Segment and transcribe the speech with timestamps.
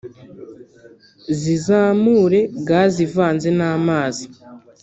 [1.39, 4.25] zizamure gaz ivanze n’amazi